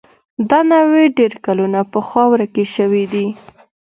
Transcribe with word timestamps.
دا 0.49 0.59
نوعې 0.71 1.05
ډېر 1.17 1.33
کلونه 1.45 1.79
پخوا 1.93 2.23
ورکې 2.33 2.63
شوې 2.75 3.03
دي. 3.13 3.25